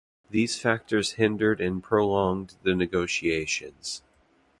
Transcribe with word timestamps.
These 0.31 0.57
factors 0.59 1.11
hindered 1.11 1.61
and 1.61 1.83
prolonged 1.83 2.55
the 2.63 2.73
negotiations. 2.73 4.01